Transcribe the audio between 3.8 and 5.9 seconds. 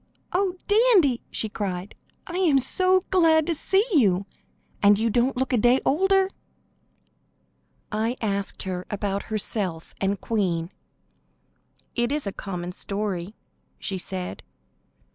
you, and you don't look a day